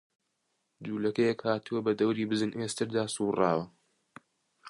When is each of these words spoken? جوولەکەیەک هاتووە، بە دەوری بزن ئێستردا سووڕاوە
جوولەکەیەک 0.85 1.39
هاتووە، 1.47 1.79
بە 1.85 1.91
دەوری 1.99 2.29
بزن 2.31 2.51
ئێستردا 2.59 3.03
سووڕاوە 3.15 3.65